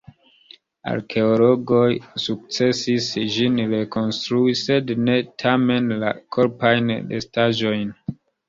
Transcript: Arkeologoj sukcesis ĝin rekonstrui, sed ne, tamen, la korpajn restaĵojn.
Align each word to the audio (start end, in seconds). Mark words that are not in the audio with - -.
Arkeologoj 0.91 1.89
sukcesis 2.23 3.11
ĝin 3.35 3.61
rekonstrui, 3.75 4.57
sed 4.65 4.95
ne, 5.05 5.21
tamen, 5.45 5.95
la 6.07 6.13
korpajn 6.39 6.95
restaĵojn. 7.15 7.89